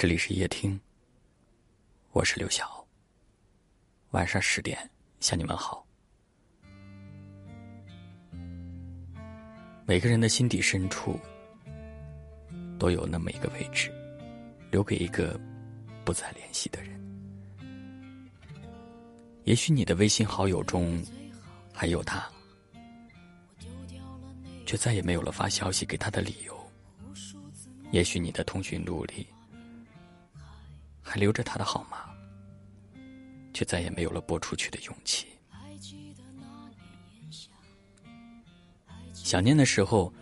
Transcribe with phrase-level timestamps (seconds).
[0.00, 0.78] 这里是夜听，
[2.12, 2.86] 我是刘晓。
[4.12, 4.78] 晚上十点
[5.18, 5.84] 向你们好。
[9.84, 11.18] 每个人的心底深处，
[12.78, 13.92] 都有那么一个位置，
[14.70, 15.36] 留给一个
[16.04, 16.96] 不再联系的人。
[19.42, 21.04] 也许你的微信好友中
[21.72, 22.24] 还有他，
[24.64, 26.56] 却再也没有了发消息给他的理由。
[27.90, 29.26] 也许你的通讯录里。
[31.18, 32.08] 留着他的号码，
[33.52, 35.26] 却再也没有了拨出去的勇气。
[39.12, 40.12] 想念的时候，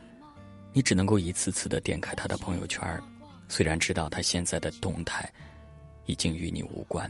[0.73, 3.01] 你只能够一次次的点开他的朋友圈
[3.49, 5.33] 虽然知道他现在的动态
[6.07, 7.09] 已经与你无关，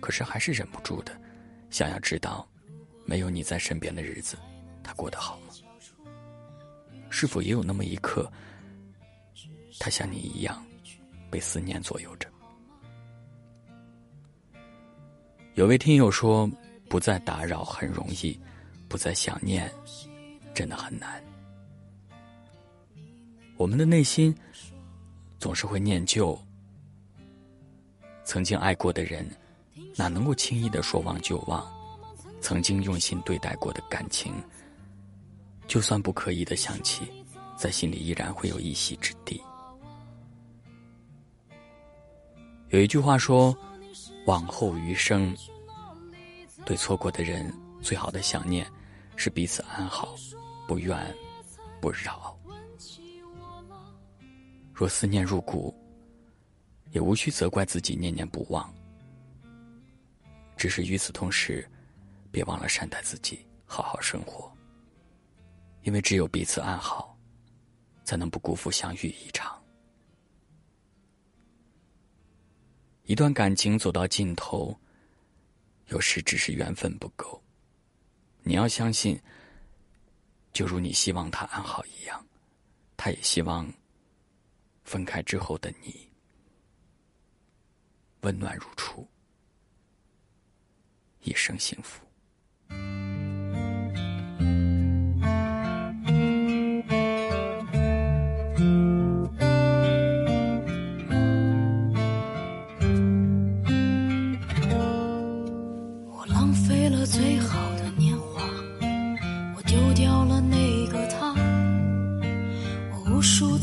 [0.00, 1.20] 可是还是忍不住的
[1.70, 2.46] 想要知道，
[3.04, 4.38] 没有你在身边的日子，
[4.82, 5.54] 他过得好吗？
[7.10, 8.30] 是否也有那么一刻，
[9.80, 10.64] 他像你一样
[11.30, 12.28] 被思念左右着？
[15.58, 16.48] 有位听友说
[16.88, 18.38] ：“不再打扰很容易，
[18.86, 19.68] 不再想念，
[20.54, 21.20] 真的很难。”
[23.58, 24.32] 我们的内心
[25.40, 26.40] 总是会念旧，
[28.22, 29.28] 曾经爱过的人，
[29.96, 31.68] 哪能够轻易的说忘就忘？
[32.40, 34.32] 曾经用心对待过的感情，
[35.66, 37.02] 就算不刻意的想起，
[37.56, 39.42] 在心里依然会有一席之地。
[42.68, 43.52] 有一句话说。
[44.28, 45.34] 往后余生，
[46.66, 48.70] 对错过的人最好的想念，
[49.16, 50.14] 是彼此安好，
[50.66, 50.94] 不怨
[51.80, 52.38] 不扰。
[54.74, 55.74] 若思念入骨，
[56.90, 58.70] 也无需责怪自己念念不忘。
[60.58, 61.66] 只是与此同时，
[62.30, 64.52] 别忘了善待自己，好好生活。
[65.84, 67.16] 因为只有彼此安好，
[68.04, 69.57] 才能不辜负相遇一场。
[73.08, 74.78] 一段感情走到尽头，
[75.86, 77.42] 有时只是缘分不够。
[78.42, 79.18] 你要相信，
[80.52, 82.22] 就如你希望他安好一样，
[82.98, 83.66] 他也希望
[84.84, 86.06] 分开之后的你
[88.20, 89.08] 温暖如初，
[91.22, 92.07] 一生幸福。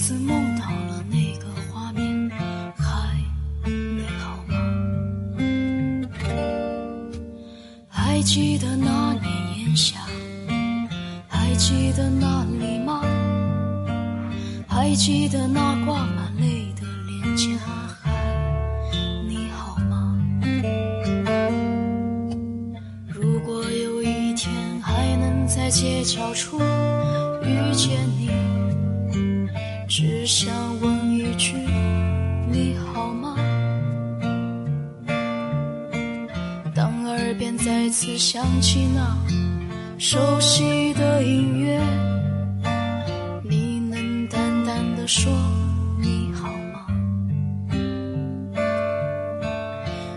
[0.08, 2.30] 似梦到了那个画面，
[2.78, 3.18] 还
[3.68, 4.56] 你好吗？
[7.90, 9.26] 还记得那年
[9.58, 9.98] 炎夏，
[11.28, 13.02] 还记得那里吗？
[14.68, 17.48] 还记得那挂满泪的脸颊？
[19.28, 20.16] 你好吗？
[23.08, 26.60] 如果有一天还能在街角处
[27.42, 28.30] 遇见你，
[29.88, 30.52] 只想
[30.82, 31.54] 问一句，
[32.50, 33.36] 你好吗？
[36.74, 39.16] 当耳边再次响起那
[40.00, 41.80] 熟悉的音乐，
[43.44, 45.32] 你能淡淡的说
[46.02, 46.88] 你好吗？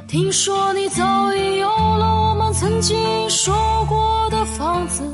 [0.09, 2.97] 听说你早已有了我们曾经
[3.29, 3.55] 说
[3.87, 5.05] 过的房子，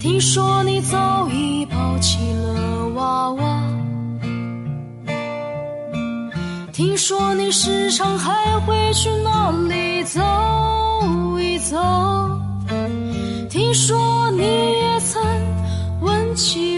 [0.00, 2.67] 听说你早已抱起了
[3.28, 3.62] 娃娃，
[6.72, 9.88] 听说你时常还会去那里。
[10.04, 10.20] 走
[11.38, 11.76] 一走，
[13.50, 15.22] 听说你也曾
[16.00, 16.77] 问起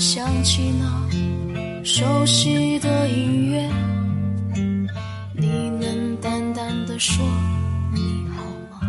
[0.00, 3.68] 想起那熟悉的音乐，
[5.34, 7.22] 你能淡淡的说
[7.92, 8.80] 你好吗？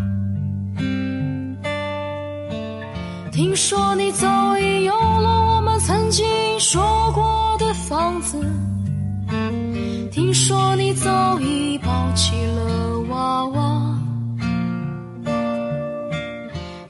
[3.30, 6.26] 听说你早已有了我们曾经
[6.58, 8.38] 说过的房子，
[10.14, 14.00] 听说你早已抱起了娃娃，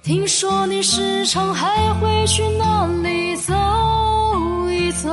[0.03, 3.20] 听说你时常还会去那里
[4.93, 5.09] 走。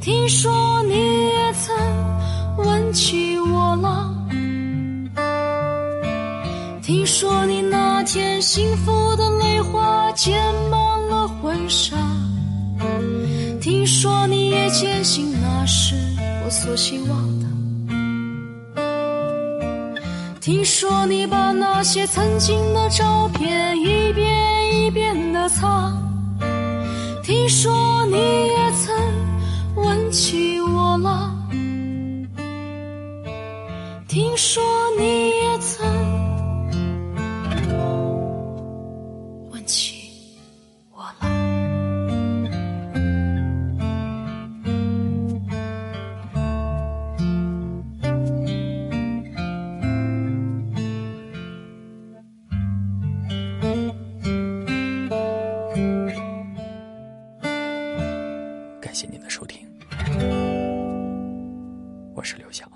[0.00, 1.74] 听说你也曾
[2.58, 4.14] 问起我了，
[6.82, 10.38] 听说你那天幸福的泪花溅
[10.70, 11.96] 满了婚纱，
[13.60, 15.96] 听说你也坚信那是
[16.44, 17.46] 我所希望的，
[20.40, 25.92] 听说你把那些曾经的照片一遍一遍的擦，
[27.26, 28.94] 听说你也曾。
[29.74, 31.34] 问起我了，
[34.06, 34.62] 听说
[34.96, 35.84] 你也曾
[58.96, 59.68] 谢您的收听。
[62.14, 62.75] 我是刘晓。